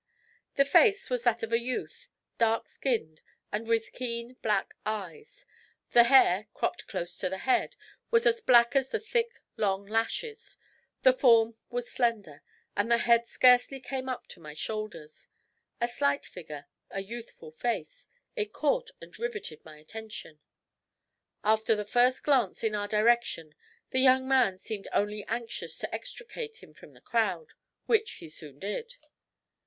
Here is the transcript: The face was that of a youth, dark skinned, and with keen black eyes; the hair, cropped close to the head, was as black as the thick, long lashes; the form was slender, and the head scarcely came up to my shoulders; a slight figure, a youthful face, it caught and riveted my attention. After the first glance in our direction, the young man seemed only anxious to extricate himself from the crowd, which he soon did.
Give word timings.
The 0.55 0.65
face 0.65 1.11
was 1.11 1.23
that 1.25 1.43
of 1.43 1.53
a 1.53 1.59
youth, 1.59 2.09
dark 2.39 2.67
skinned, 2.67 3.21
and 3.51 3.67
with 3.67 3.91
keen 3.91 4.35
black 4.41 4.73
eyes; 4.83 5.45
the 5.91 6.05
hair, 6.05 6.47
cropped 6.55 6.87
close 6.87 7.15
to 7.19 7.29
the 7.29 7.37
head, 7.37 7.75
was 8.09 8.25
as 8.25 8.41
black 8.41 8.75
as 8.75 8.89
the 8.89 8.99
thick, 8.99 9.43
long 9.57 9.85
lashes; 9.85 10.57
the 11.03 11.13
form 11.13 11.55
was 11.69 11.87
slender, 11.91 12.41
and 12.75 12.91
the 12.91 12.97
head 12.97 13.27
scarcely 13.27 13.79
came 13.79 14.09
up 14.09 14.25
to 14.29 14.39
my 14.39 14.55
shoulders; 14.55 15.27
a 15.79 15.87
slight 15.87 16.25
figure, 16.25 16.65
a 16.89 17.03
youthful 17.03 17.51
face, 17.51 18.07
it 18.35 18.51
caught 18.51 18.89
and 19.01 19.19
riveted 19.19 19.63
my 19.63 19.77
attention. 19.77 20.39
After 21.43 21.75
the 21.75 21.85
first 21.85 22.23
glance 22.23 22.63
in 22.63 22.73
our 22.73 22.87
direction, 22.87 23.53
the 23.91 23.99
young 23.99 24.27
man 24.27 24.57
seemed 24.57 24.87
only 24.93 25.23
anxious 25.27 25.77
to 25.77 25.93
extricate 25.93 26.57
himself 26.57 26.77
from 26.79 26.93
the 26.93 27.01
crowd, 27.01 27.49
which 27.85 28.13
he 28.13 28.27
soon 28.29 28.57
did. 28.57 28.95